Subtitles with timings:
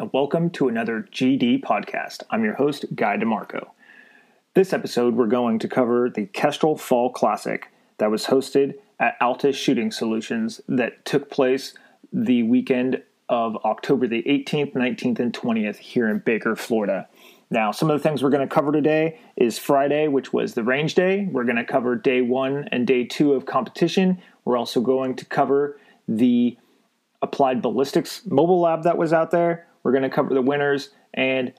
[0.00, 2.22] and welcome to another GD podcast.
[2.30, 3.68] I'm your host, Guy DeMarco.
[4.54, 9.56] This episode, we're going to cover the Kestrel Fall Classic that was hosted at Altus
[9.56, 11.74] Shooting Solutions that took place
[12.14, 17.06] the weekend of October the 18th, 19th, and 20th here in Baker, Florida.
[17.50, 20.64] Now, some of the things we're going to cover today is Friday, which was the
[20.64, 21.28] range day.
[21.30, 24.22] We're going to cover day one and day two of competition.
[24.46, 25.78] We're also going to cover
[26.08, 26.56] the
[27.20, 29.66] applied ballistics mobile lab that was out there.
[29.82, 31.52] We're going to cover the winners and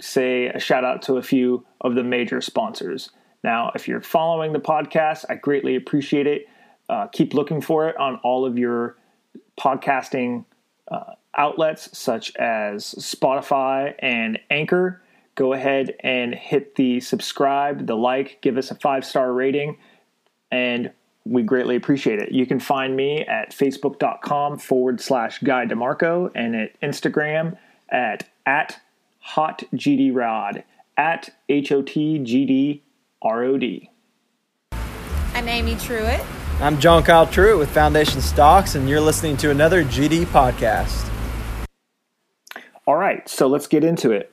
[0.00, 3.10] say a shout out to a few of the major sponsors.
[3.42, 6.46] Now, if you're following the podcast, I greatly appreciate it.
[6.88, 8.96] Uh, keep looking for it on all of your
[9.58, 10.44] podcasting
[10.90, 15.02] uh, outlets, such as Spotify and Anchor.
[15.34, 19.78] Go ahead and hit the subscribe, the like, give us a five star rating,
[20.50, 20.92] and
[21.24, 22.32] we greatly appreciate it.
[22.32, 27.56] You can find me at facebook.com forward slash Guy DeMarco and at Instagram
[27.88, 28.80] at at
[29.34, 30.64] hotgdrod
[30.96, 31.90] at H-O-T-G-D-R-O-D.
[35.34, 36.24] I'm Amy Truitt.
[36.60, 41.08] I'm John Kyle Truitt with Foundation Stocks, and you're listening to another GD podcast.
[42.86, 44.32] All right, so let's get into it.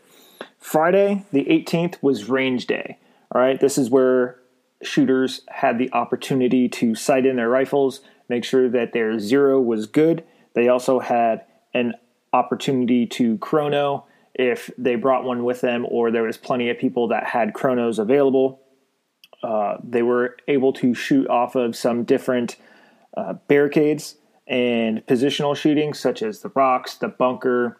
[0.57, 2.97] Friday, the 18th, was range day.
[3.31, 4.38] All right, this is where
[4.81, 9.85] shooters had the opportunity to sight in their rifles, make sure that their zero was
[9.85, 10.23] good.
[10.53, 11.93] They also had an
[12.33, 17.09] opportunity to chrono if they brought one with them, or there was plenty of people
[17.09, 18.61] that had chronos available.
[19.43, 22.55] Uh, they were able to shoot off of some different
[23.17, 24.15] uh, barricades
[24.47, 27.77] and positional shooting, such as the rocks, the bunker,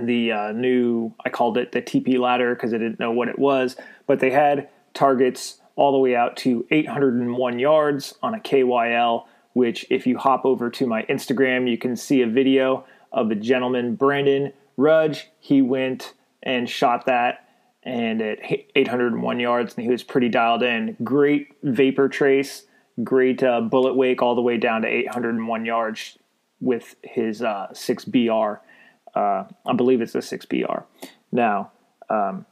[0.00, 3.38] the uh, new, I called it the TP ladder because I didn't know what it
[3.38, 3.76] was,
[4.06, 9.24] but they had targets all the way out to 801 yards on a KYL,
[9.54, 13.34] which, if you hop over to my Instagram, you can see a video of the
[13.34, 15.30] gentleman, Brandon Rudge.
[15.38, 17.48] He went and shot that
[17.82, 18.40] and at
[18.76, 20.98] 801 yards, and he was pretty dialed in.
[21.02, 22.64] Great vapor trace,
[23.02, 26.18] great uh, bullet wake all the way down to 801 yards
[26.60, 28.58] with his uh, 6BR.
[29.14, 30.84] Uh, I believe it's a 6BR.
[31.32, 31.72] Now,
[32.10, 32.44] um,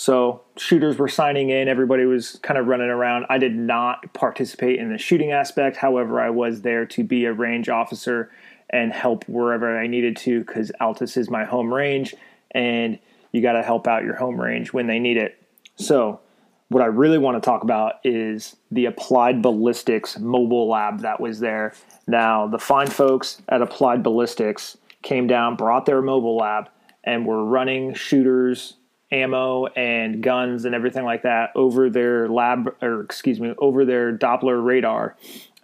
[0.00, 3.26] so shooters were signing in, everybody was kind of running around.
[3.28, 5.76] I did not participate in the shooting aspect.
[5.76, 8.30] However, I was there to be a range officer
[8.70, 12.14] and help wherever I needed to because Altus is my home range
[12.52, 12.98] and
[13.32, 15.38] you got to help out your home range when they need it.
[15.76, 16.20] So,
[16.68, 21.40] what I really want to talk about is the Applied Ballistics mobile lab that was
[21.40, 21.74] there.
[22.06, 26.70] Now, the fine folks at Applied Ballistics came down, brought their mobile lab,
[27.04, 28.76] and were running shooters
[29.12, 34.16] ammo and guns and everything like that over their lab or excuse me over their
[34.16, 35.16] Doppler radar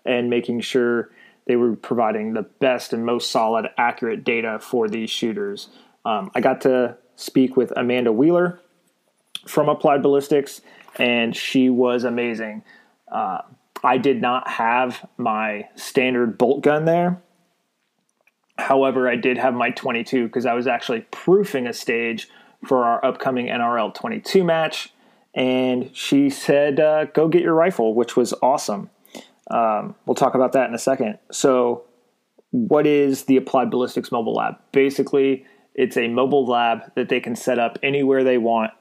[0.05, 1.11] and making sure
[1.47, 5.69] they were providing the best and most solid accurate data for these shooters.
[6.05, 8.61] Um, I got to speak with Amanda Wheeler
[9.47, 10.61] from Applied Ballistics
[10.97, 12.65] and she was amazing.
[13.11, 13.43] Uh,
[13.85, 17.23] I did not have my standard bolt gun there.
[18.59, 22.29] However, I did have my 22 because I was actually proofing a stage
[22.67, 24.93] for our upcoming NRL 22 match.
[25.35, 28.91] And she said, uh, go get your rifle, which was awesome.
[29.51, 31.19] Um, we'll talk about that in a second.
[31.31, 31.85] So,
[32.51, 34.57] what is the Applied Ballistics Mobile Lab?
[34.73, 35.45] Basically,
[35.75, 38.73] it's a mobile lab that they can set up anywhere they want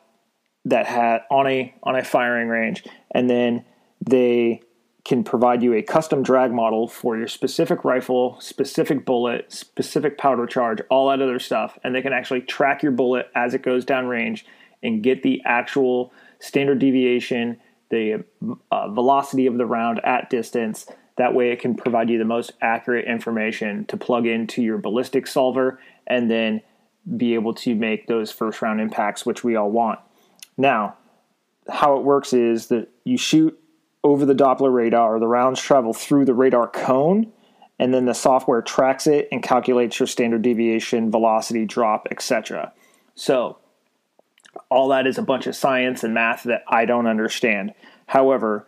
[0.63, 3.65] that had on a on a firing range, and then
[4.07, 4.61] they
[5.05, 10.47] can provide you a custom drag model for your specific rifle, specific bullet, specific powder
[10.47, 11.77] charge, all that other stuff.
[11.83, 14.45] And they can actually track your bullet as it goes down range
[14.81, 17.57] and get the actual standard deviation,
[17.89, 18.23] the
[18.71, 20.87] uh, velocity of the round at distance.
[21.17, 25.27] That way, it can provide you the most accurate information to plug into your ballistic
[25.27, 26.61] solver and then
[27.15, 29.99] be able to make those first round impacts, which we all want.
[30.57, 30.97] Now,
[31.69, 33.59] how it works is that you shoot
[34.05, 37.33] over the Doppler radar, the rounds travel through the radar cone,
[37.79, 42.71] and then the software tracks it and calculates your standard deviation, velocity drop, etc.
[43.15, 43.57] So,
[44.69, 47.73] all that is a bunch of science and math that I don't understand.
[48.05, 48.67] However,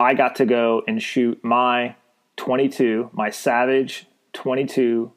[0.00, 1.96] I got to go and shoot my
[2.36, 5.12] 22, my Savage 22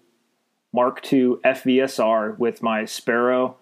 [0.73, 3.55] Mark II FVSR with my Sparrow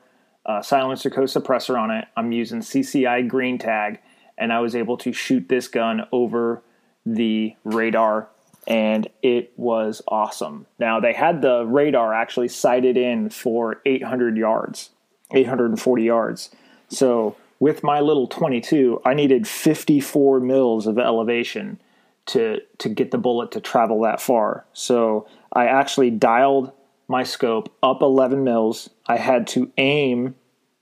[0.47, 2.05] uh, SilencerCo suppressor on it.
[2.17, 3.99] I'm using CCI green tag
[4.37, 6.61] and I was able to shoot this gun over
[7.05, 8.29] the radar
[8.67, 10.65] and it was awesome.
[10.79, 14.89] Now they had the radar actually sighted in for 800 yards,
[15.31, 16.49] 840 yards.
[16.89, 21.79] So with my little 22, I needed 54 mils of elevation
[22.27, 24.65] to to get the bullet to travel that far.
[24.73, 26.71] So I actually dialed
[27.07, 30.35] my scope up 11 mils, I had to aim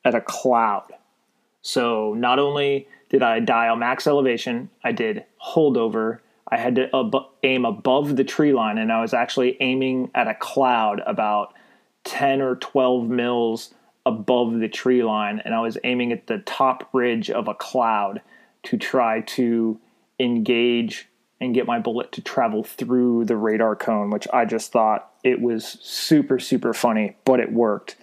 [0.05, 0.91] at a cloud.
[1.61, 6.18] So not only did I dial max elevation, I did holdover.
[6.48, 10.27] I had to ab- aim above the tree line, and I was actually aiming at
[10.27, 11.54] a cloud about
[12.06, 13.71] 10 or 12 mils
[14.04, 18.21] above the tree line, and I was aiming at the top ridge of a cloud
[18.63, 19.80] to try to
[20.19, 21.07] engage
[21.39, 25.39] and get my bullet to travel through the radar cone, which I just thought it
[25.39, 27.95] was super, super funny, but it worked.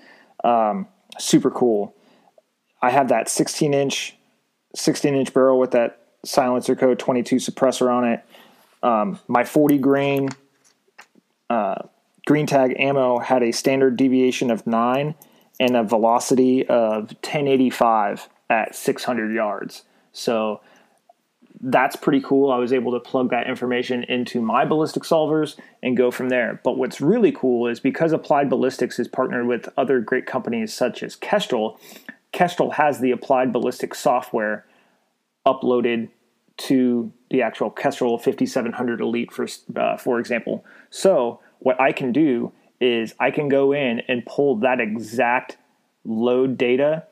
[0.45, 0.87] Um,
[1.19, 1.97] super cool.
[2.81, 4.17] I have that 16 inch,
[4.75, 8.25] 16 inch barrel with that SilencerCo 22 suppressor on it.
[8.83, 10.29] Um, my 40 grain
[11.49, 11.83] uh,
[12.27, 15.15] green tag ammo had a standard deviation of nine
[15.59, 19.83] and a velocity of 1085 at 600 yards.
[20.13, 20.61] So
[21.61, 22.51] that's pretty cool.
[22.51, 26.61] I was able to plug that information into my ballistic solvers and go from there.
[26.65, 31.03] But what's really cool is because Applied Ballistics is partnered with other great companies such
[31.03, 31.79] as Kestrel,
[32.33, 34.65] Kestrel has the Applied Ballistics software
[35.47, 36.09] uploaded
[36.59, 39.47] to the actual Kestrel 5700 Elite, for,
[39.77, 40.65] uh, for example.
[40.91, 45.57] So what I can do is I can go in and pull that exact
[46.05, 47.05] load data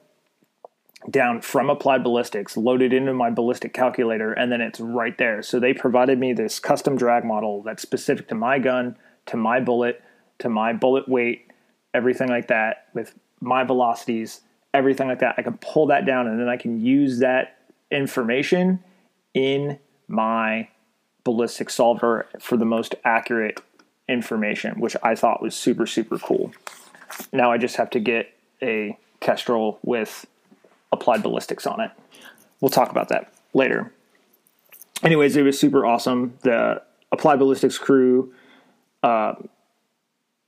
[1.10, 5.42] down from Applied Ballistics, loaded into my ballistic calculator, and then it's right there.
[5.42, 9.60] So they provided me this custom drag model that's specific to my gun, to my
[9.60, 10.02] bullet,
[10.40, 11.46] to my bullet weight,
[11.94, 14.40] everything like that, with my velocities,
[14.74, 15.34] everything like that.
[15.38, 17.58] I can pull that down and then I can use that
[17.90, 18.82] information
[19.34, 19.78] in
[20.08, 20.68] my
[21.24, 23.60] ballistic solver for the most accurate
[24.08, 26.52] information, which I thought was super, super cool.
[27.32, 28.32] Now I just have to get
[28.62, 30.26] a Kestrel with
[30.92, 31.90] applied ballistics on it.
[32.60, 33.92] We'll talk about that later.
[35.02, 36.38] Anyways, it was super awesome.
[36.42, 36.82] The
[37.12, 38.32] applied ballistics crew
[39.02, 39.34] uh,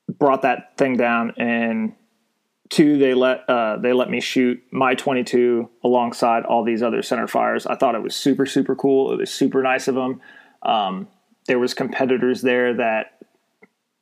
[0.09, 1.95] brought that thing down, and
[2.71, 7.27] two, they let uh, they let me shoot my 22 alongside all these other center
[7.27, 7.67] fires.
[7.67, 9.13] I thought it was super super cool.
[9.13, 10.21] It was super nice of them.
[10.63, 11.09] Um,
[11.47, 13.21] there was competitors there that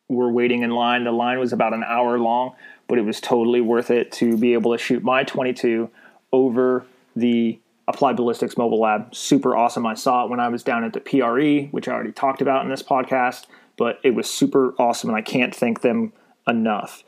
[0.09, 1.05] were waiting in line.
[1.05, 2.55] The line was about an hour long,
[2.87, 5.91] but it was totally worth it to be able to shoot my 22
[6.33, 6.85] over
[7.17, 9.15] the Applied Ballistics Mobile Lab.
[9.15, 9.87] Super awesome.
[9.87, 12.65] I saw it when I was down at the PRE, which I already talked about
[12.65, 13.47] in this podcast,
[13.79, 16.13] but it was super awesome, and I can't thank them
[16.47, 17.03] enough.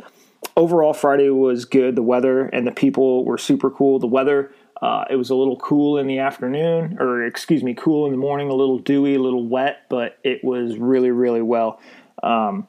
[0.57, 1.97] Overall, Friday was good.
[1.97, 3.99] The weather and the people were super cool.
[3.99, 4.53] The weather,
[4.83, 8.19] uh, it was a little cool in the afternoon, or excuse me, cool in the
[8.19, 11.81] morning, a little dewy, a little wet, but it was really, really well.
[12.23, 12.69] Um,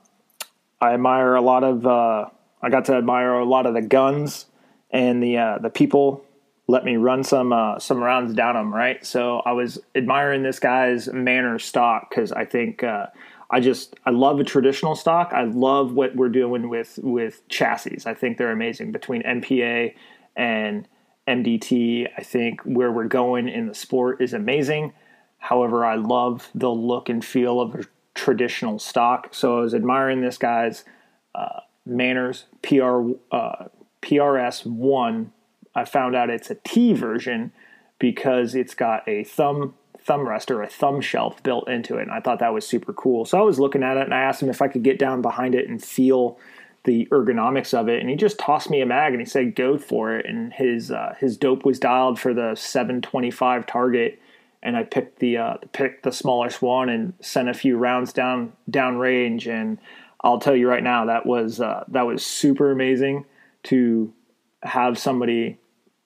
[0.80, 2.25] I admire a lot of, uh,
[2.62, 4.45] I got to admire a lot of the guns
[4.92, 6.25] and the uh, the people
[6.68, 9.06] let me run some uh, some rounds down them right?
[9.06, 13.07] So I was admiring this guy's Manners stock because I think uh,
[13.51, 15.31] I just I love a traditional stock.
[15.33, 18.00] I love what we're doing with with chassis.
[18.06, 19.94] I think they're amazing between MPA
[20.36, 20.88] and
[21.27, 22.07] MDT.
[22.18, 24.94] I think where we're going in the sport is amazing.
[25.38, 27.83] However, I love the look and feel of a
[28.13, 29.30] traditional stock.
[29.33, 30.86] So I was admiring this guy's
[31.36, 33.65] uh, Manners PR uh,
[34.01, 35.34] PRS one
[35.75, 37.51] I found out it's a T version
[38.00, 42.03] because it's got a thumb thumb rest or a thumb shelf built into it.
[42.03, 43.25] And I thought that was super cool.
[43.25, 45.22] So I was looking at it and I asked him if I could get down
[45.22, 46.39] behind it and feel
[46.84, 48.00] the ergonomics of it.
[48.00, 50.25] And he just tossed me a mag and he said, go for it.
[50.25, 54.20] And his, uh, his dope was dialed for the 725 target.
[54.63, 58.53] And I picked the, uh, picked the smallest one and sent a few rounds down,
[58.70, 59.48] down range.
[59.48, 59.77] And
[60.22, 63.25] I'll tell you right now, that was, uh, that was super amazing
[63.63, 64.12] to
[64.63, 65.60] have somebody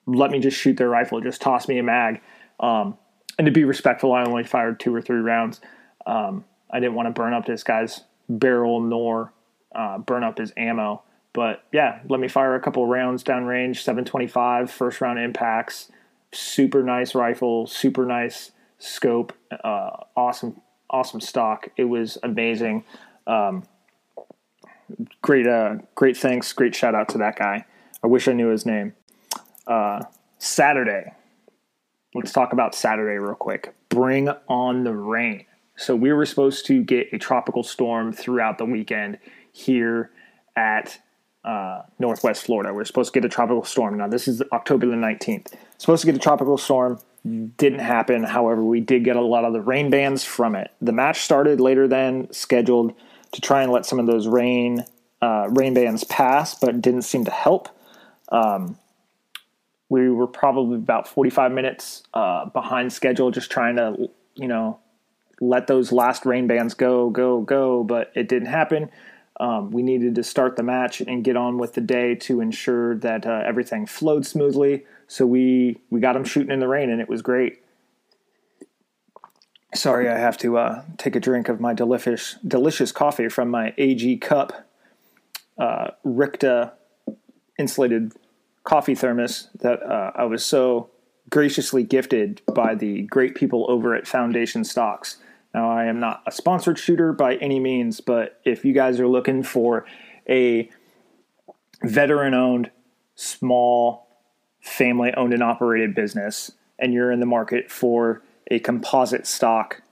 [0.06, 2.20] let me just shoot their rifle, just toss me a mag.
[2.60, 2.96] Um,
[3.38, 5.60] and to be respectful, I only fired two or three rounds.
[6.06, 9.32] Um, I didn't want to burn up this guy's barrel nor
[9.74, 11.02] uh, burn up his ammo.
[11.32, 15.90] But yeah, let me fire a couple rounds downrange, 725 first round impacts.
[16.32, 21.68] Super nice rifle, super nice scope, uh, awesome, awesome stock.
[21.76, 22.84] It was amazing.
[23.26, 23.64] Um,
[25.20, 27.66] great, uh, great thanks, great shout out to that guy.
[28.02, 28.94] I wish I knew his name.
[29.66, 30.04] Uh,
[30.38, 31.12] Saturday.
[32.16, 33.74] Let's talk about Saturday real quick.
[33.90, 35.44] Bring on the rain.
[35.76, 39.18] So we were supposed to get a tropical storm throughout the weekend
[39.52, 40.10] here
[40.56, 40.98] at
[41.44, 42.72] uh, Northwest Florida.
[42.72, 43.98] We are supposed to get a tropical storm.
[43.98, 45.54] Now this is October the nineteenth.
[45.76, 46.98] Supposed to get a tropical storm.
[47.24, 48.22] Didn't happen.
[48.22, 50.70] However, we did get a lot of the rain bands from it.
[50.80, 52.94] The match started later than scheduled
[53.32, 54.84] to try and let some of those rain
[55.20, 57.68] uh, rain bands pass, but didn't seem to help.
[58.30, 58.78] Um,
[59.88, 64.80] we were probably about 45 minutes uh, behind schedule, just trying to, you know,
[65.40, 68.90] let those last rain bands go, go, go, but it didn't happen.
[69.38, 72.96] Um, we needed to start the match and get on with the day to ensure
[72.96, 74.86] that uh, everything flowed smoothly.
[75.08, 77.62] So we we got them shooting in the rain, and it was great.
[79.74, 83.74] Sorry, I have to uh, take a drink of my delicious delicious coffee from my
[83.76, 84.66] AG cup,
[85.58, 86.72] uh, Richta
[87.58, 88.12] insulated
[88.66, 90.90] coffee thermos that uh, I was so
[91.30, 95.16] graciously gifted by the great people over at Foundation Stocks.
[95.54, 99.08] Now, I am not a sponsored shooter by any means, but if you guys are
[99.08, 99.86] looking for
[100.28, 100.68] a
[101.82, 102.70] veteran owned,
[103.14, 104.08] small,
[104.60, 109.82] family owned and operated business, and you're in the market for a composite stock,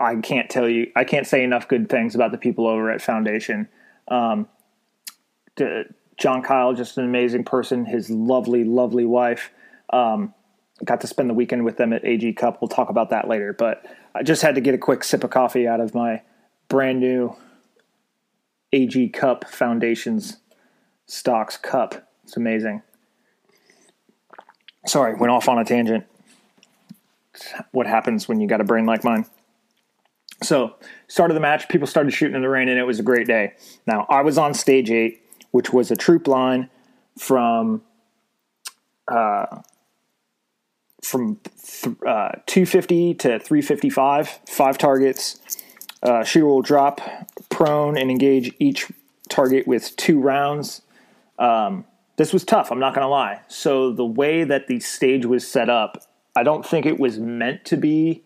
[0.00, 3.02] I can't tell you, I can't say enough good things about the people over at
[3.02, 3.68] Foundation.
[4.08, 4.48] Um,
[5.56, 5.84] to,
[6.22, 9.50] John Kyle, just an amazing person, his lovely, lovely wife.
[9.92, 10.32] Um,
[10.84, 12.62] got to spend the weekend with them at AG Cup.
[12.62, 13.52] We'll talk about that later.
[13.52, 16.22] But I just had to get a quick sip of coffee out of my
[16.68, 17.34] brand new
[18.72, 20.36] AG Cup Foundations
[21.06, 22.08] Stocks cup.
[22.22, 22.82] It's amazing.
[24.86, 26.06] Sorry, went off on a tangent.
[27.72, 29.26] what happens when you got a brain like mine.
[30.44, 30.76] So,
[31.08, 33.26] start of the match, people started shooting in the rain, and it was a great
[33.26, 33.54] day.
[33.88, 35.21] Now, I was on stage eight,
[35.52, 36.68] which was a troop line
[37.16, 37.82] from
[39.08, 39.60] uh,
[41.02, 45.40] from th- uh, 250 to 355, five targets.
[46.02, 47.00] Uh, shooter will drop
[47.48, 48.90] prone and engage each
[49.28, 50.82] target with two rounds.
[51.38, 51.84] Um,
[52.16, 53.40] this was tough, I'm not going to lie.
[53.48, 56.04] So, the way that the stage was set up,
[56.36, 58.22] I don't think it was meant to be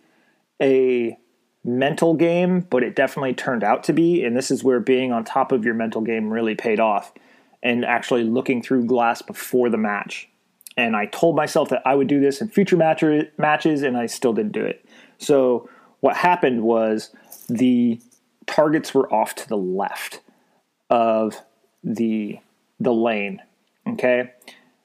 [0.60, 1.18] a
[1.66, 4.24] mental game, but it definitely turned out to be.
[4.24, 7.12] And this is where being on top of your mental game really paid off
[7.62, 10.28] and actually looking through glass before the match
[10.76, 13.02] and I told myself that I would do this in future match-
[13.38, 14.84] matches, and I still didn't do it.
[15.18, 15.68] So
[16.00, 17.10] what happened was
[17.48, 18.00] the
[18.46, 20.20] targets were off to the left
[20.90, 21.40] of
[21.82, 22.38] the
[22.78, 23.40] the lane.
[23.86, 24.32] Okay,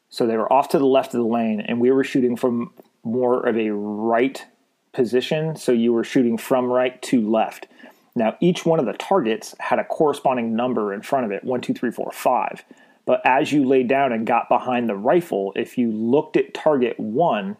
[0.10, 2.72] so they were off to the left of the lane, and we were shooting from
[3.04, 4.46] more of a right
[4.94, 5.56] position.
[5.56, 7.68] So you were shooting from right to left.
[8.16, 11.62] Now each one of the targets had a corresponding number in front of it: one,
[11.62, 12.64] two, three, four, five.
[13.06, 17.00] But as you laid down and got behind the rifle, if you looked at target
[17.00, 17.58] one,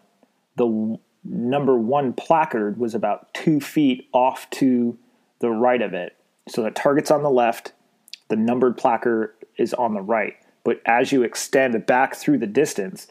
[0.56, 4.96] the number one placard was about two feet off to
[5.40, 6.16] the right of it.
[6.48, 7.72] So the target's on the left,
[8.28, 10.34] the numbered placard is on the right.
[10.64, 13.08] But as you extend it back through the distance,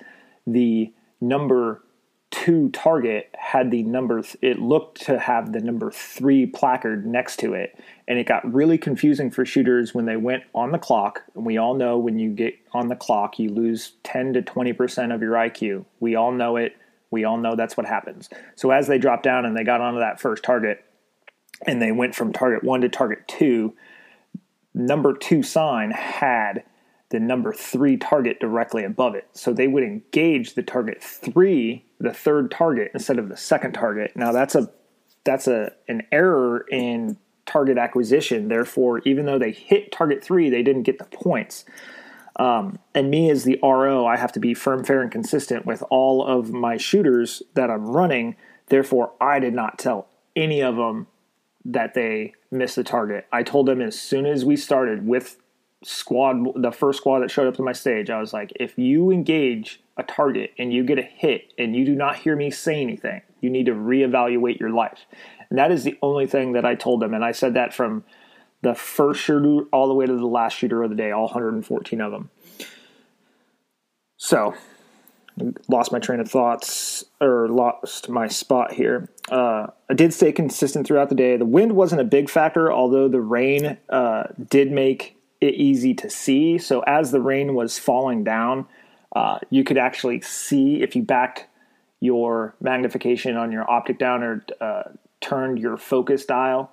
[0.47, 1.83] the number
[2.31, 7.53] two target had the number it looked to have the number three placard next to
[7.53, 11.23] it and it got really confusing for shooters when they went on the clock.
[11.35, 15.13] And we all know when you get on the clock you lose 10 to 20%
[15.13, 16.75] of your iq we all know it.
[17.11, 18.29] We all know that's what happens.
[18.55, 20.83] So as they dropped down and they got onto that first target
[21.67, 23.75] and they went from target one to target two
[24.73, 26.63] number two sign had
[27.11, 29.27] the number three target directly above it.
[29.33, 34.15] So they would engage the target three, the third target, instead of the second target.
[34.15, 34.71] Now that's a
[35.23, 38.47] that's a an error in target acquisition.
[38.47, 41.65] Therefore, even though they hit target three, they didn't get the points.
[42.37, 45.83] Um, and me as the RO, I have to be firm, fair, and consistent with
[45.89, 48.37] all of my shooters that I'm running.
[48.67, 51.07] Therefore, I did not tell any of them
[51.65, 53.27] that they missed the target.
[53.33, 55.37] I told them as soon as we started with
[55.83, 59.11] squad, the first squad that showed up to my stage, I was like, if you
[59.11, 62.81] engage a target and you get a hit and you do not hear me say
[62.81, 65.05] anything, you need to reevaluate your life.
[65.49, 67.13] And that is the only thing that I told them.
[67.13, 68.03] And I said that from
[68.61, 72.01] the first shooter all the way to the last shooter of the day, all 114
[72.01, 72.29] of them.
[74.17, 74.53] So,
[75.67, 79.09] lost my train of thoughts or lost my spot here.
[79.29, 81.37] Uh, I did stay consistent throughout the day.
[81.37, 85.17] The wind wasn't a big factor, although the rain uh, did make
[85.49, 86.57] easy to see.
[86.57, 88.67] So as the rain was falling down,
[89.15, 91.47] uh, you could actually see if you backed
[91.99, 94.83] your magnification on your optic down or uh,
[95.19, 96.71] turned your focus dial,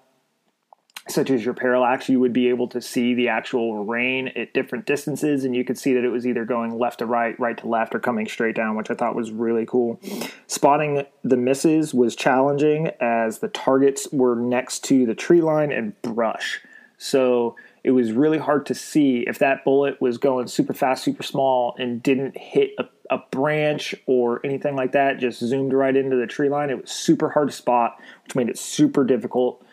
[1.06, 4.86] such as your parallax, you would be able to see the actual rain at different
[4.86, 7.66] distances, and you could see that it was either going left to right, right to
[7.66, 10.00] left, or coming straight down, which I thought was really cool.
[10.46, 16.00] Spotting the misses was challenging as the targets were next to the tree line and
[16.02, 16.60] brush.
[16.98, 21.22] So it was really hard to see if that bullet was going super fast, super
[21.22, 26.16] small, and didn't hit a, a, branch or anything like that, just zoomed right into
[26.16, 26.70] the tree line.
[26.70, 29.64] It was super hard to spot, which made it super difficult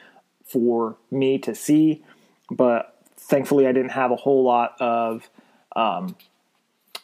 [0.43, 2.03] for me to see.
[2.51, 5.29] But thankfully, I didn't have a whole lot of
[5.75, 6.15] um,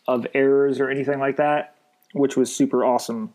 [0.08, 1.76] of errors or anything like that,
[2.14, 3.34] which was super awesome.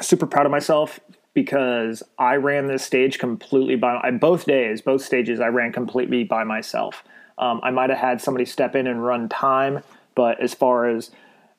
[0.00, 1.00] Super proud of myself
[1.38, 5.38] because I ran this stage completely by both days, both stages.
[5.38, 7.04] I ran completely by myself.
[7.38, 9.84] Um, I might have had somebody step in and run time,
[10.16, 11.12] but as far as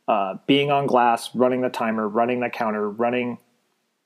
[0.09, 3.37] uh, being on glass, running the timer, running the counter, running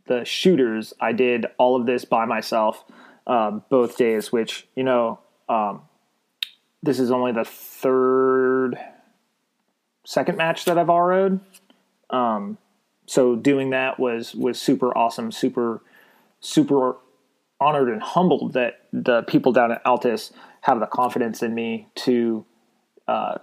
[0.06, 2.84] the shooters, I did all of this by myself
[3.26, 4.32] um, both days.
[4.32, 5.82] Which you know, um,
[6.84, 8.78] this is only the third,
[10.06, 11.40] second match that I've RO'd.
[12.12, 12.60] Um,
[13.06, 15.82] so doing that was was super awesome, super
[16.40, 16.98] super
[17.60, 20.32] honored and humbled that the people down at Altus
[20.62, 22.46] have the confidence in me to
[23.08, 23.38] uh,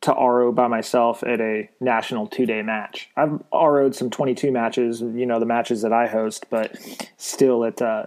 [0.00, 3.10] to RO by myself at a national two day match.
[3.16, 6.76] I've RO'd some 22 matches, you know, the matches that I host, but
[7.16, 8.06] still, it uh,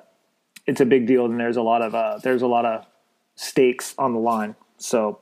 [0.67, 2.85] it's a big deal, and there's a lot of uh, there's a lot of
[3.35, 4.55] stakes on the line.
[4.77, 5.19] So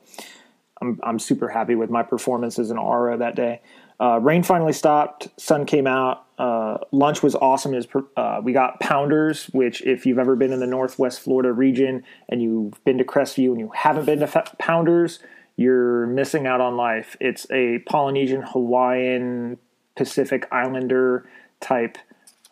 [0.80, 3.60] I'm I'm super happy with my performance as an RO that day.
[4.00, 5.28] Uh, rain finally stopped.
[5.38, 6.24] Sun came out.
[6.38, 7.74] Uh, lunch was awesome.
[7.74, 12.02] Is uh, we got Pounders, which if you've ever been in the Northwest Florida region
[12.30, 15.18] and you've been to Crestview and you haven't been to Pounders,
[15.56, 17.14] you're missing out on life.
[17.20, 19.58] It's a Polynesian, Hawaiian,
[19.96, 21.28] Pacific Islander
[21.60, 21.98] type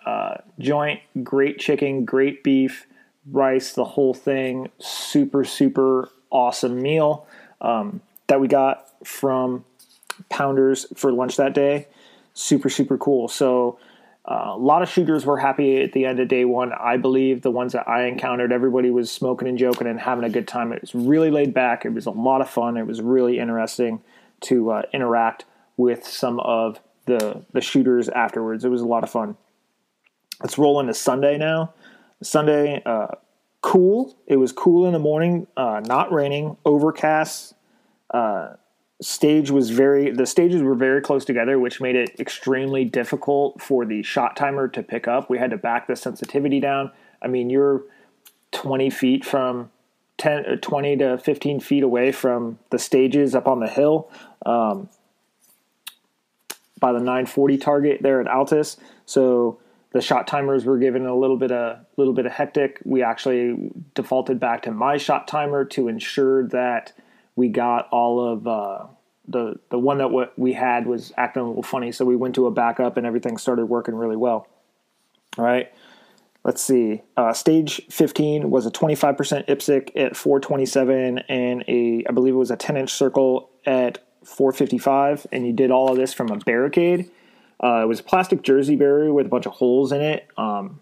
[0.05, 1.01] uh, joint.
[1.23, 2.87] Great chicken, great beef,
[3.31, 4.69] rice, the whole thing.
[4.79, 7.27] Super super awesome meal
[7.63, 9.65] um, that we got from
[10.31, 11.89] Pounders for lunch that day.
[12.35, 13.29] Super, super cool.
[13.29, 13.79] So,
[14.25, 16.73] uh, a lot of shooters were happy at the end of day one.
[16.73, 20.29] I believe the ones that I encountered, everybody was smoking and joking and having a
[20.29, 20.71] good time.
[20.71, 21.87] It was really laid back.
[21.87, 22.77] It was a lot of fun.
[22.77, 24.03] It was really interesting
[24.43, 25.47] to uh, interact
[25.79, 28.65] with some of the the shooters afterwards.
[28.65, 29.37] It was a lot of fun.
[30.43, 31.73] Let's roll into Sunday now.
[32.23, 33.09] Sunday, uh,
[33.63, 34.15] cool.
[34.27, 37.55] It was cool in the morning, uh, not raining, overcast.
[39.01, 43.85] Stage was very the stages were very close together which made it extremely difficult for
[43.85, 45.31] the shot timer to pick up.
[45.31, 46.91] We had to back the sensitivity down.
[47.23, 47.83] I mean you're
[48.53, 49.71] 20 feet from
[50.19, 54.11] 10 uh, 20 to 15 feet away from the stages up on the hill
[54.45, 54.89] um,
[56.81, 58.77] by the 940 target there at Altus.
[59.07, 59.59] So
[59.93, 62.81] the shot timers were given a little bit a little bit of hectic.
[62.85, 66.93] We actually defaulted back to my shot timer to ensure that
[67.39, 68.87] we got all of uh,
[69.29, 72.35] the the one that what we had was acting a little funny, so we went
[72.35, 74.49] to a backup and everything started working really well.
[75.39, 75.73] All right,
[76.45, 77.01] let's see.
[77.17, 82.51] Uh, stage 15 was a 25% IPSC at 427 and a I believe it was
[82.51, 87.09] a 10 inch circle at 455, and you did all of this from a barricade.
[87.63, 90.27] Uh, it was a plastic jersey barrier with a bunch of holes in it.
[90.37, 90.81] Um,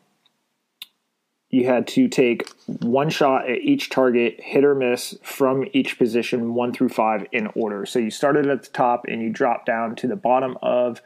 [1.50, 6.54] you had to take one shot at each target, hit or miss from each position,
[6.54, 7.86] one through five in order.
[7.86, 11.00] So you started at the top and you dropped down to the bottom of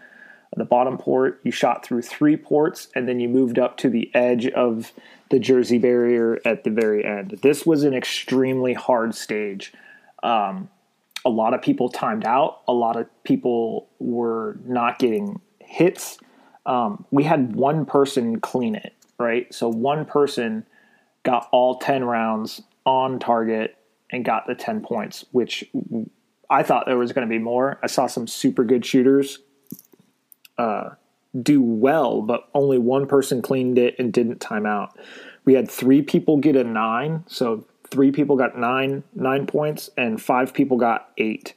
[0.56, 1.40] the bottom port.
[1.44, 4.92] You shot through three ports and then you moved up to the edge of
[5.28, 7.38] the Jersey barrier at the very end.
[7.42, 9.72] This was an extremely hard stage.
[10.22, 10.70] Um,
[11.24, 16.18] a lot of people timed out, a lot of people were not getting hits.
[16.64, 19.52] Um, we had one person clean it right?
[19.54, 20.66] So one person
[21.22, 23.76] got all 10 rounds on target
[24.10, 25.64] and got the 10 points, which
[26.48, 27.78] I thought there was going to be more.
[27.82, 29.38] I saw some super good shooters
[30.58, 30.90] uh,
[31.40, 34.98] do well, but only one person cleaned it and didn't time out.
[35.44, 40.20] We had three people get a nine, so three people got nine nine points, and
[40.20, 41.54] five people got eight.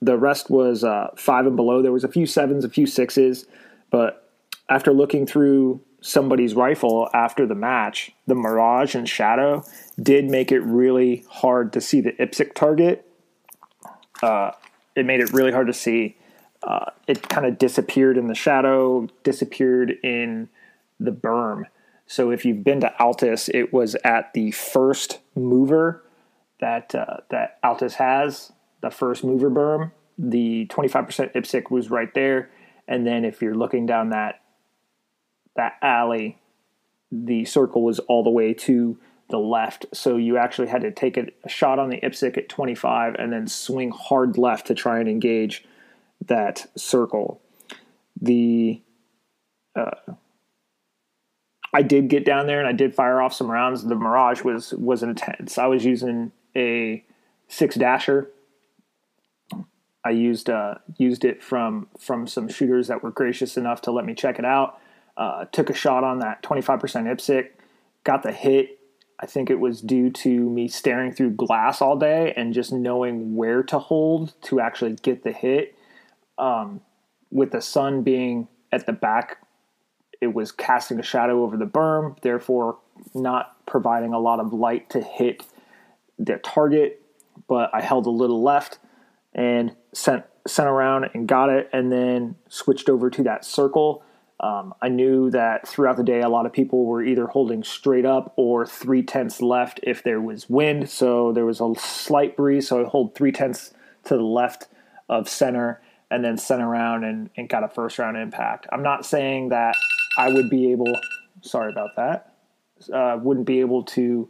[0.00, 1.82] The rest was uh, five and below.
[1.82, 3.46] There was a few sevens, a few sixes,
[3.90, 4.30] but
[4.68, 9.64] after looking through somebody's rifle after the match, the Mirage and Shadow
[10.00, 13.06] did make it really hard to see the IPSC target.
[14.22, 14.50] Uh,
[14.94, 16.16] it made it really hard to see.
[16.62, 20.48] Uh, it kind of disappeared in the shadow, disappeared in
[21.00, 21.64] the berm.
[22.06, 26.04] So if you've been to Altus, it was at the first mover
[26.60, 29.92] that uh, that Altus has, the first mover berm.
[30.18, 32.50] The 25% IPSC was right there,
[32.86, 34.41] and then if you're looking down that
[35.56, 36.38] that alley,
[37.10, 39.86] the circle was all the way to the left.
[39.92, 43.46] So you actually had to take a, shot on the IPSC at 25 and then
[43.46, 45.64] swing hard left to try and engage
[46.26, 47.40] that circle.
[48.20, 48.80] The
[49.74, 49.90] uh,
[51.72, 53.82] I did get down there and I did fire off some rounds.
[53.82, 55.58] The Mirage was was intense.
[55.58, 57.02] I was using a
[57.48, 58.30] six dasher.
[60.04, 64.04] I used uh, used it from from some shooters that were gracious enough to let
[64.04, 64.78] me check it out.
[65.16, 67.48] Uh, took a shot on that 25% IPSC,
[68.04, 68.78] got the hit.
[69.20, 73.36] I think it was due to me staring through glass all day and just knowing
[73.36, 75.76] where to hold to actually get the hit.
[76.38, 76.80] Um,
[77.30, 79.38] with the sun being at the back
[80.22, 82.78] it was casting a shadow over the berm, therefore
[83.12, 85.44] not providing a lot of light to hit
[86.16, 87.02] the target.
[87.48, 88.78] But I held a little left
[89.34, 94.04] and sent sent around and got it, and then switched over to that circle.
[94.42, 98.04] Um, I knew that throughout the day, a lot of people were either holding straight
[98.04, 100.90] up or three tenths left if there was wind.
[100.90, 103.72] So there was a slight breeze, so I hold three tenths
[104.04, 104.66] to the left
[105.08, 108.66] of center and then sent around and, and got a first round impact.
[108.72, 109.76] I'm not saying that
[110.18, 110.92] I would be able,
[111.40, 112.34] sorry about that,
[112.92, 114.28] uh, wouldn't be able to,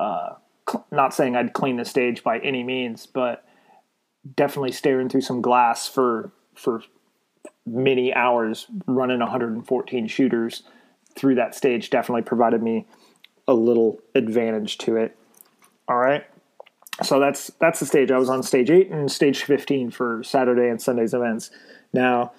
[0.00, 0.30] uh,
[0.68, 3.44] cl- not saying I'd clean the stage by any means, but
[4.34, 6.82] definitely staring through some glass for, for
[7.66, 10.62] many hours running 114 shooters
[11.14, 12.86] through that stage definitely provided me
[13.46, 15.16] a little advantage to it.
[15.88, 16.24] All right
[17.02, 18.10] so that's that's the stage.
[18.10, 21.50] I was on stage eight and stage fifteen for Saturday and Sunday's events.
[21.92, 22.32] Now,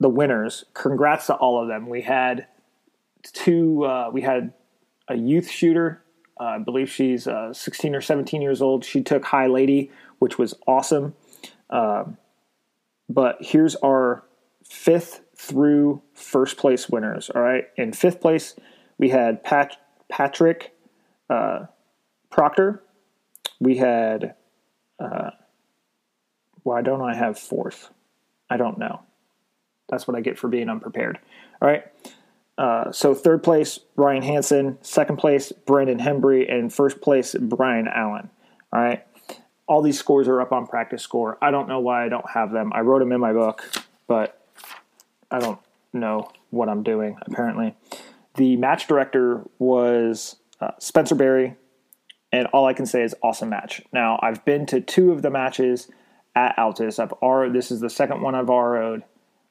[0.00, 0.64] the winners.
[0.74, 1.88] Congrats to all of them.
[1.88, 2.46] We had
[3.32, 3.84] two.
[3.84, 4.52] Uh, we had
[5.08, 6.02] a youth shooter.
[6.38, 8.84] Uh, I believe she's uh, 16 or 17 years old.
[8.84, 11.14] She took High Lady, which was awesome.
[11.70, 12.16] Um,
[13.08, 14.24] but here's our
[14.64, 17.30] fifth through first place winners.
[17.30, 17.64] All right.
[17.76, 18.54] In fifth place,
[18.98, 19.76] we had Pat,
[20.08, 20.74] Patrick
[21.28, 21.66] uh,
[22.30, 22.82] Proctor
[23.62, 24.34] we had
[24.98, 25.30] uh,
[26.64, 27.90] why don't I have fourth?
[28.50, 29.02] I don't know.
[29.88, 31.20] That's what I get for being unprepared.
[31.60, 31.84] All right.
[32.58, 34.78] Uh, so third place, Ryan Hansen.
[34.82, 36.52] Second place, Brandon Hembry.
[36.52, 38.30] And first place, Brian Allen.
[38.72, 39.06] All right.
[39.66, 41.38] All these scores are up on practice score.
[41.40, 42.72] I don't know why I don't have them.
[42.74, 43.64] I wrote them in my book,
[44.06, 44.46] but
[45.30, 45.58] I don't
[45.92, 47.74] know what I'm doing, apparently.
[48.34, 51.56] The match director was uh, Spencer Berry,
[52.32, 53.82] and all I can say is awesome match.
[53.92, 55.88] Now I've been to two of the matches
[56.34, 56.98] at Altus.
[56.98, 57.48] I've R.
[57.50, 59.04] This is the second one I've RO'd.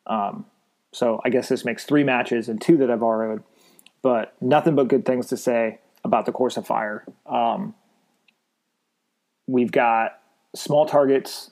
[0.07, 0.45] Um,
[0.91, 3.43] so I guess this makes three matches and two that I've RO'd.
[4.01, 7.05] But nothing but good things to say about the Course of Fire.
[7.27, 7.75] Um,
[9.47, 10.19] we've got
[10.55, 11.51] small targets.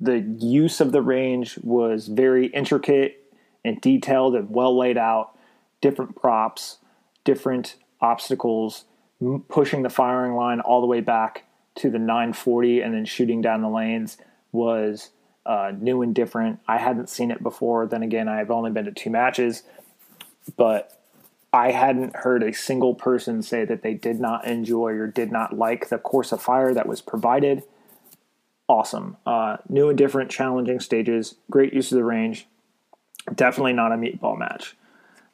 [0.00, 5.38] The use of the range was very intricate and detailed and well laid out.
[5.80, 6.78] Different props,
[7.24, 8.84] different obstacles
[9.48, 11.44] pushing the firing line all the way back
[11.76, 14.18] to the 940 and then shooting down the lanes
[14.50, 15.10] was
[15.46, 16.60] uh, new and different.
[16.68, 17.86] I hadn't seen it before.
[17.86, 19.62] Then again, I've only been to two matches,
[20.56, 21.01] but
[21.52, 25.56] I hadn't heard a single person say that they did not enjoy or did not
[25.56, 27.62] like the course of fire that was provided.
[28.68, 29.18] Awesome.
[29.26, 32.46] Uh, new and different, challenging stages, great use of the range.
[33.34, 34.76] Definitely not a meatball match.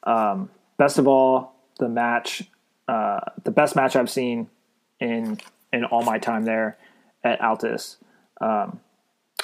[0.03, 2.43] Um, best of all, the match
[2.89, 4.49] uh, the best match I've seen
[4.99, 5.39] in
[5.73, 6.79] in all my time there
[7.23, 7.97] at Altus.
[8.41, 8.81] Um,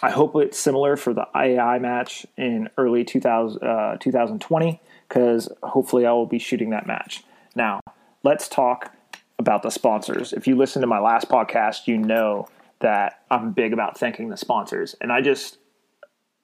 [0.03, 4.81] I hope it's similar for the IAI match in early 2000, uh, 2020
[5.15, 7.23] because hopefully I will be shooting that match.
[7.55, 7.81] Now,
[8.25, 8.93] let's talk
[9.39, 10.33] about the sponsors.
[10.33, 12.49] If you listen to my last podcast, you know
[12.81, 14.97] that I'm big about thanking the sponsors.
[15.01, 15.59] And I just,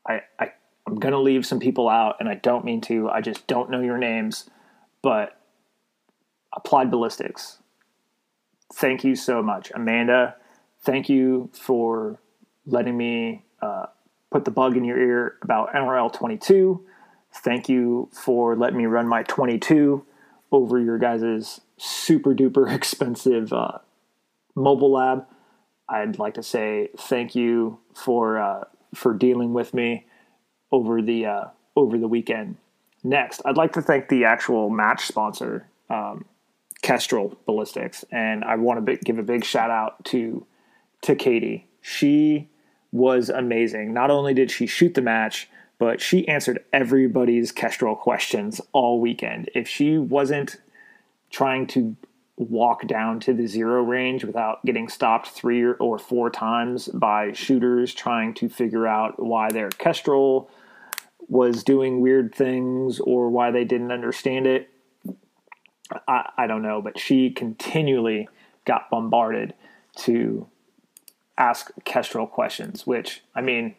[0.09, 0.53] I, I
[0.87, 3.11] I'm going to leave some people out and I don't mean to.
[3.11, 4.49] I just don't know your names,
[5.03, 5.37] but
[6.53, 7.59] Applied Ballistics.
[8.73, 10.37] Thank you so much, Amanda.
[10.83, 12.21] Thank you for
[12.67, 13.87] letting me uh,
[14.31, 16.87] put the bug in your ear about NRL 22.
[17.33, 20.05] Thank you for letting me run my 22
[20.53, 23.79] over your guys' super duper expensive uh,
[24.55, 25.27] mobile lab.
[25.89, 28.65] I'd like to say thank you for uh,
[28.95, 30.07] for dealing with me
[30.71, 31.45] over the uh,
[31.77, 32.57] over the weekend.
[33.03, 36.27] Next, I'd like to thank the actual match sponsor, um,
[36.83, 40.47] Kestrel Ballistics, and I want to give a big shout out to
[41.03, 41.67] to Katie.
[41.81, 42.49] She
[42.93, 43.93] was amazing.
[43.93, 45.49] Not only did she shoot the match,
[45.81, 49.49] but she answered everybody's Kestrel questions all weekend.
[49.55, 50.59] If she wasn't
[51.31, 51.97] trying to
[52.37, 57.95] walk down to the zero range without getting stopped three or four times by shooters
[57.95, 60.51] trying to figure out why their Kestrel
[61.29, 64.69] was doing weird things or why they didn't understand it,
[66.07, 68.29] I, I don't know, but she continually
[68.67, 69.55] got bombarded
[70.01, 70.47] to
[71.39, 73.77] ask Kestrel questions, which I mean,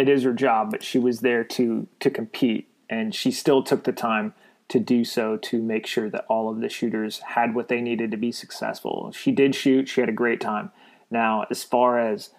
[0.00, 3.84] it is her job, but she was there to to compete, and she still took
[3.84, 4.34] the time
[4.68, 8.10] to do so to make sure that all of the shooters had what they needed
[8.10, 9.12] to be successful.
[9.12, 10.72] She did shoot; she had a great time.
[11.10, 12.30] Now, as far as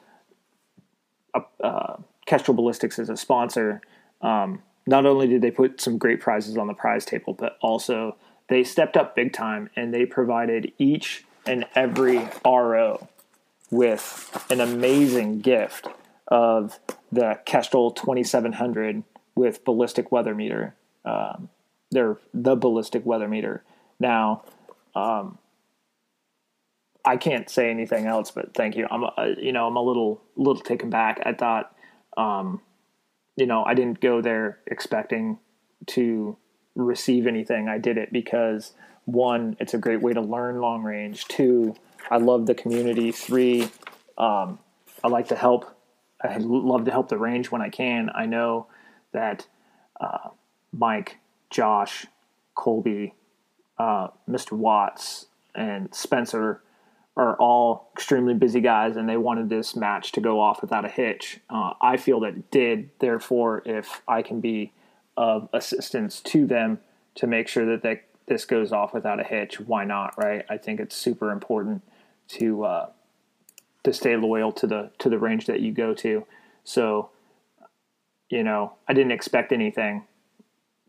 [1.36, 3.82] uh, uh, Kestrel Ballistics as a sponsor,
[4.21, 8.15] um, not only did they put some great prizes on the prize table, but also
[8.47, 13.08] they stepped up big time and they provided each and every RO
[13.69, 15.88] with an amazing gift
[16.28, 16.80] of
[17.12, 19.04] the Kestrel 2700
[19.36, 20.76] with ballistic weather meter.
[21.06, 21.50] Um,
[21.91, 23.63] they're the ballistic weather meter.
[24.00, 24.43] Now,
[24.95, 25.38] um,
[27.04, 28.88] I can't say anything else, but thank you.
[28.89, 31.21] I'm, uh, you know, I'm a little, little taken back.
[31.26, 31.76] I thought,
[32.17, 32.62] um,
[33.36, 35.39] you know, I didn't go there expecting
[35.88, 36.38] to
[36.76, 37.67] receive anything.
[37.67, 38.74] I did it because
[39.06, 41.26] one, it's a great way to learn long range.
[41.26, 41.76] Two,
[42.10, 43.12] I love the community.
[43.12, 43.69] Three,
[44.17, 44.60] um,
[45.04, 45.76] I like to help.
[46.23, 48.10] I love to help the range when I can.
[48.13, 48.67] I know
[49.12, 49.47] that
[49.99, 50.29] uh,
[50.71, 51.17] Mike,
[51.49, 52.05] Josh,
[52.55, 53.13] Colby,
[53.77, 54.53] uh, Mr.
[54.53, 56.62] Watts, and Spencer
[57.17, 60.89] are all extremely busy guys, and they wanted this match to go off without a
[60.89, 61.39] hitch.
[61.49, 62.89] Uh, I feel that it did.
[62.99, 64.71] Therefore, if I can be
[65.17, 66.79] of assistance to them
[67.15, 70.13] to make sure that they, this goes off without a hitch, why not?
[70.17, 70.45] Right?
[70.49, 71.84] I think it's super important
[72.29, 72.89] to uh,
[73.84, 76.26] to stay loyal to the to the range that you go to.
[76.63, 77.10] So,
[78.30, 80.06] you know, I didn't expect anything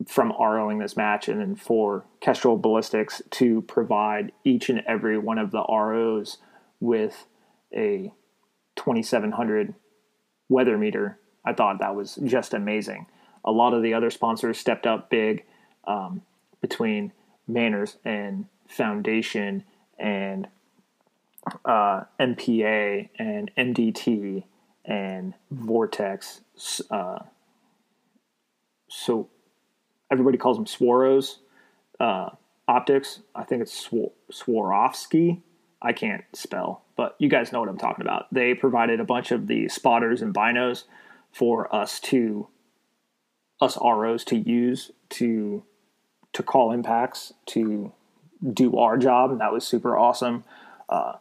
[0.07, 5.37] from ROing this match, and then for Kestrel Ballistics to provide each and every one
[5.37, 6.37] of the ROs
[6.79, 7.25] with
[7.73, 8.11] a
[8.75, 9.73] 2700
[10.49, 13.07] weather meter, I thought that was just amazing.
[13.45, 15.45] A lot of the other sponsors stepped up big
[15.85, 16.21] um,
[16.61, 17.11] between
[17.47, 19.63] Manners and Foundation
[19.99, 20.47] and
[21.65, 24.43] uh, MPA and MDT
[24.85, 26.41] and Vortex.
[26.89, 27.19] Uh,
[28.87, 29.29] so
[30.11, 31.37] everybody calls them Swaros
[31.99, 32.29] uh,
[32.67, 33.21] optics.
[33.35, 35.41] I think it's Swar- Swarovski.
[35.81, 38.33] I can't spell, but you guys know what I'm talking about.
[38.33, 40.83] They provided a bunch of the spotters and binos
[41.31, 42.47] for us to
[43.59, 45.63] us ROs to use to
[46.31, 47.91] to call impacts to
[48.53, 50.43] do our job, and that was super awesome.
[50.89, 51.13] Uh,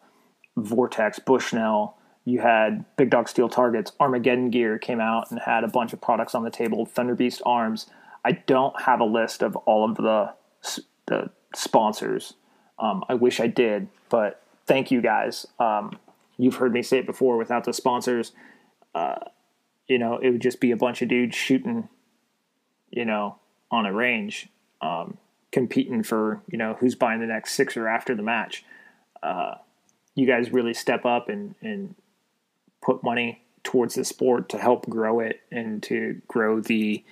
[0.56, 5.68] Vortex, Bushnell, you had Big Dog Steel Targets, Armageddon Gear came out and had a
[5.68, 6.86] bunch of products on the table.
[6.86, 7.86] Thunderbeast Arms,
[8.24, 10.34] I don't have a list of all of the
[11.06, 12.34] the sponsors.
[12.78, 15.46] Um, I wish I did, but thank you guys.
[15.58, 15.98] Um,
[16.38, 17.36] you've heard me say it before.
[17.36, 18.32] Without the sponsors,
[18.94, 19.16] uh,
[19.88, 21.88] you know, it would just be a bunch of dudes shooting,
[22.90, 23.36] you know,
[23.70, 24.48] on a range,
[24.80, 25.18] um,
[25.50, 28.64] competing for you know who's buying the next sixer after the match.
[29.22, 29.54] Uh,
[30.14, 31.94] you guys really step up and and
[32.82, 37.04] put money towards the sport to help grow it and to grow the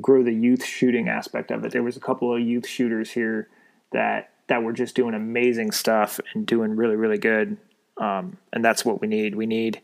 [0.00, 1.72] grow the youth shooting aspect of it.
[1.72, 3.48] There was a couple of youth shooters here
[3.92, 7.56] that that were just doing amazing stuff and doing really really good.
[7.98, 9.34] Um, and that's what we need.
[9.34, 9.80] We need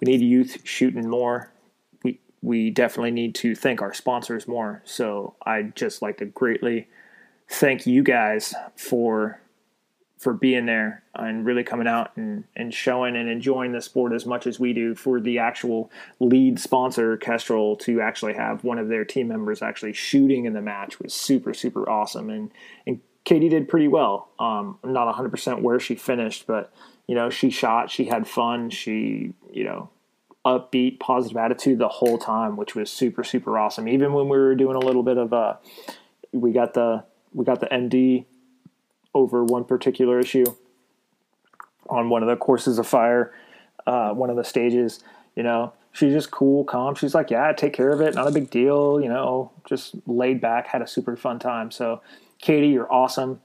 [0.00, 1.50] we need youth shooting more.
[2.02, 4.82] We we definitely need to thank our sponsors more.
[4.84, 6.88] So I'd just like to greatly
[7.48, 9.40] thank you guys for
[10.20, 14.26] for being there and really coming out and, and showing and enjoying the sport as
[14.26, 18.88] much as we do for the actual lead sponsor Kestrel to actually have one of
[18.88, 22.28] their team members actually shooting in the match was super super awesome.
[22.28, 22.50] And
[22.86, 24.28] and Katie did pretty well.
[24.38, 26.70] Um, i'm not 100% where she finished but
[27.06, 29.88] you know she shot she had fun she you know
[30.44, 33.88] upbeat positive attitude the whole time which was super super awesome.
[33.88, 35.54] Even when we were doing a little bit of uh
[36.30, 38.26] we got the we got the md
[39.14, 40.44] over one particular issue
[41.88, 43.32] on one of the courses of fire,
[43.86, 45.00] uh, one of the stages.
[45.34, 46.94] You know, she's just cool, calm.
[46.94, 49.00] She's like, yeah, take care of it, not a big deal.
[49.00, 51.70] You know, just laid back, had a super fun time.
[51.70, 52.02] So,
[52.40, 53.40] Katie, you're awesome.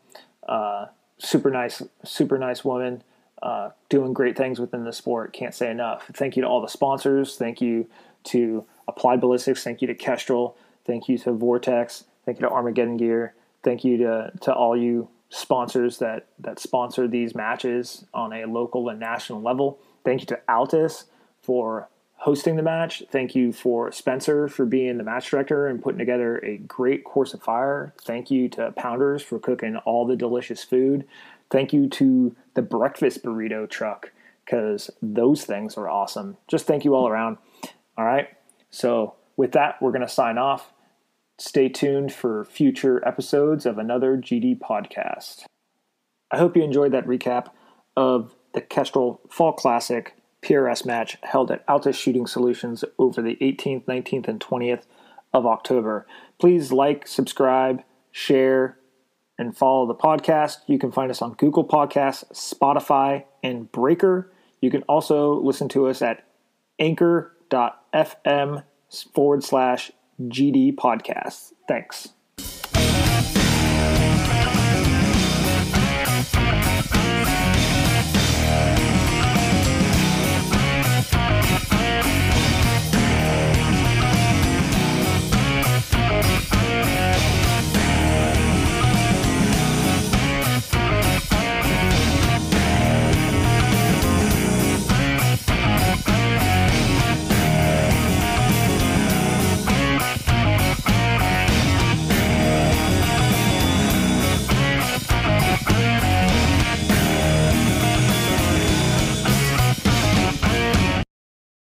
[0.48, 3.04] Uh, super nice, super nice woman.
[3.42, 5.34] Uh, doing great things within the sport.
[5.34, 6.10] Can't say enough.
[6.14, 7.36] Thank you to all the sponsors.
[7.36, 7.88] Thank you
[8.26, 9.64] to Applied Ballistics.
[9.64, 10.56] Thank you to Kestrel.
[10.86, 12.06] Thank you to Vortex.
[12.26, 13.34] Thank you to Armageddon Gear.
[13.64, 18.88] Thank you to to all you sponsors that that sponsor these matches on a local
[18.90, 19.80] and national level.
[20.06, 21.06] Thank you to Altus
[21.42, 23.04] for hosting the match.
[23.12, 27.34] Thank you for Spencer for being the match director and putting together a great course
[27.34, 27.94] of fire.
[28.02, 31.06] Thank you to Pounders for cooking all the delicious food.
[31.52, 34.12] Thank you to the breakfast burrito truck
[34.46, 36.38] because those things are awesome.
[36.48, 37.38] Just thank you all around.
[37.98, 38.30] All right.
[38.70, 40.72] So, with that, we're going to sign off.
[41.38, 45.44] Stay tuned for future episodes of another GD podcast.
[46.32, 47.50] I hope you enjoyed that recap
[47.98, 53.86] of the Kestrel Fall Classic PRS match held at Altus Shooting Solutions over the 18th,
[53.86, 54.84] 19th, and 20th
[55.34, 56.08] of October.
[56.40, 58.78] Please like, subscribe, share,
[59.38, 60.60] and follow the podcast.
[60.68, 64.32] You can find us on Google Podcasts, Spotify, and Breaker.
[64.62, 66.24] You can also listen to us at
[66.80, 68.64] anchor.fm
[69.14, 71.54] forward slash GD Podcasts.
[71.68, 72.10] Thanks.